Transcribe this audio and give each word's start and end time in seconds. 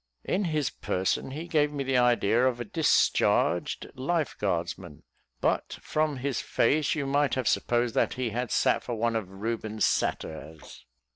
In 0.23 0.45
his 0.45 0.71
person 0.71 1.29
he 1.29 1.47
gave 1.47 1.71
me 1.71 1.83
the 1.83 1.99
idea 1.99 2.47
of 2.47 2.59
a 2.59 2.65
discharged 2.65 3.85
life 3.93 4.35
guardsman; 4.39 5.03
but 5.41 5.77
from 5.79 6.17
his 6.17 6.41
face 6.41 6.95
you 6.95 7.05
might 7.05 7.35
have 7.35 7.47
supposed 7.47 7.93
that 7.93 8.15
he 8.15 8.31
had 8.31 8.49
sat 8.49 8.81
for 8.83 8.95
one 8.95 9.15
of 9.15 9.29
Rubens' 9.29 9.85
Satyrs. 9.85 10.85